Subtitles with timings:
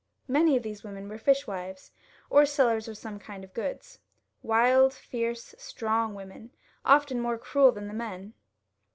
[0.27, 1.91] Many of these women were fishwives,
[2.31, 3.99] or sellers of some kind of goods,
[4.41, 6.49] wild, fierce, strong women,
[6.83, 8.33] often more cruel than the men.